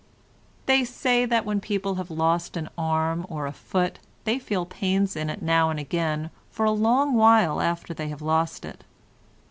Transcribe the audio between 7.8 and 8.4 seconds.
they have